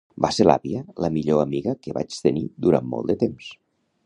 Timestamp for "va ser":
0.25-0.45